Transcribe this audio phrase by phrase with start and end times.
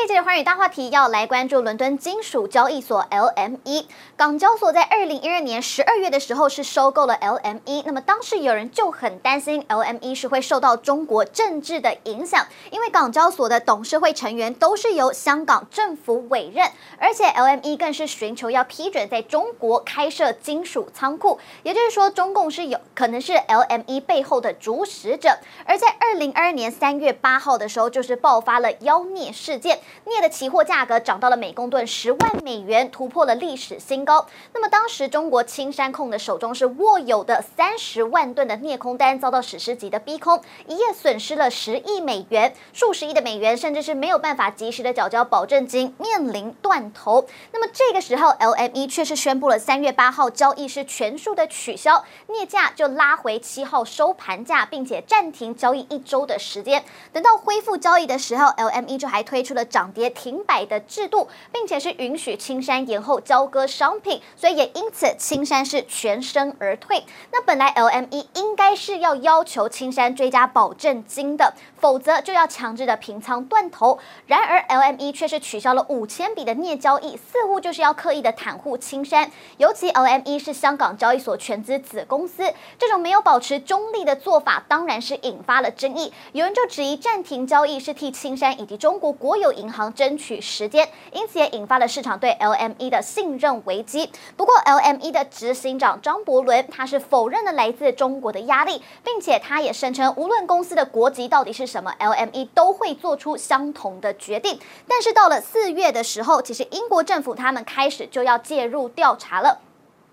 [0.00, 3.84] 这一节的寰宇大话题要来关注伦敦金属交易所 LME。
[4.16, 16.66] 港交所在二零一二年十二月的时候是收购了 LME，那么当时有人就很担心 LME 是会受到中国政治的影响，因为港交所的董事会成员都是由香港政府委任，
[16.98, 25.36] 而且 LME 更是寻求要批准在中国开设金属仓库，也就是说中共是有可能是 LME 背后的主使者。
[25.66, 29.78] 而在二零二二年三月八号的时候，就是爆发了妖孽事件。
[30.04, 34.26] 镍的期货价格涨到了每公吨十万美元，突破了历史新高。
[34.52, 47.26] 那么当时中国青山控的手中是握有的三十万吨的镍空单遭到史诗级的逼空，一夜损失了十亿美元，数十亿的美元，甚至是没有办法及时的缴交保证金，面临断头。
[47.52, 56.84] 那么这个时候，LME 却是宣布了三月八号交易是全数的取消，镍价就拉回七号收盘价，并且暂停交易一周的时间。
[57.12, 67.02] 等到恢复交易的时候，LME 就还推出了涨涨跌停摆的制度，并且是允许青山延后交割商品，所以也因此青山是全身而退。
[67.32, 73.98] 那本来 LME 应该是要要求青山追加保证金的，否则就要强制的平仓断头。
[74.26, 79.30] 然而 LME 却是取消了五千笔的镍交易，似乎就是要刻意的袒护青山。
[79.56, 86.12] 尤其 LME 是香港交易所全资子公司，这种没有保持中立的做法，当然是引发了争议。
[86.32, 89.69] 有人就质疑暂停交易是替青山以及中国国有银。
[89.70, 94.10] 行争取时间，因此也引发了市场对 LME 的信任危机。
[94.36, 104.58] 不过，LME 的执行长张伯伦他是否认了来自中国的压力，并且他也声称，无论公司的国籍到底是什么，LME 都会做出相同的决定。
[104.88, 109.60] 但是到了四月的时候，其实英国政府他们开始就要介入调查了。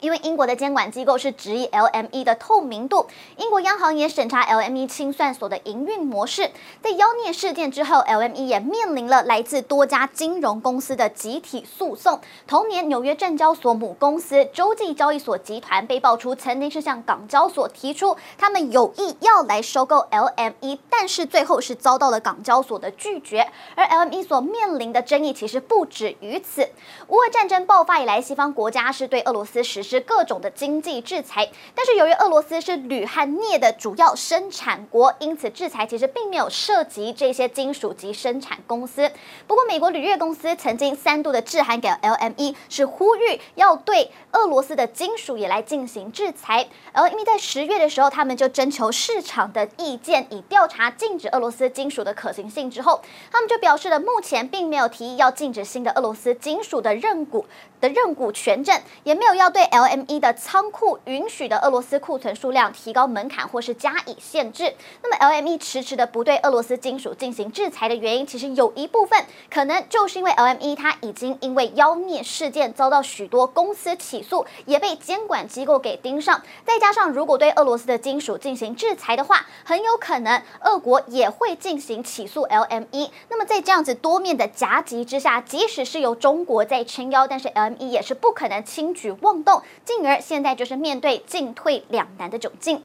[0.00, 6.50] 因为英国的监管机构是质疑 LME 的透明度，英国央行也审查 LME 清算所的营运模式。
[6.80, 12.20] 在妖孽事件之后，LME 也面临了来自多家金融公司的集体诉讼。
[12.46, 23.50] 同年，纽约证交所母公司洲际交易所集团被爆出曾经是向港交所提出他们有意要来收购 LME，但是最后是遭到了港交所的拒绝。
[23.74, 26.68] 而 LME 所面临的争议其实不止于此。
[27.08, 29.87] 乌俄战争爆发以来，西方国家是对俄罗斯实施。
[29.88, 39.10] 是各种的经济制裁，但是由于俄罗斯是铝和镍的主要生产国，因此制裁其实并没有涉及这些金属及生产公司。
[39.46, 46.68] 不过，美国铝业公司曾经三度的致函给 LME，是呼吁要对俄罗斯的金属也来进行制裁。
[46.92, 53.00] LME 在十月的时候，他们就征求市场的意见，以调查禁止俄罗斯金属的可行性之后，
[53.32, 57.46] 他们就表示了目前并没有提议要禁止新的俄罗斯金属的认股
[57.80, 59.64] 的认股权证，也没有要对。
[59.78, 64.74] LME 的仓库允许的俄罗斯库存数量提高门槛或是加以限制。
[65.04, 76.42] 那么 LME 迟迟的不对俄罗斯金属进行制裁的原因，其实有一部分可能就是因为 LME 它已经因为妖孽事件遭到许多公司起诉，也被监管机构给盯上。
[76.64, 83.10] 再加上如果对俄罗斯的金属进行制裁的话，很有可能俄国也会进行起诉 LME。
[83.28, 89.62] 那么在这样子多面的夹击之下，即使是由中国在撑腰，但是 LME 也是不可能轻举妄动。
[89.84, 92.76] 进而现在就是面对进退两难的窘境。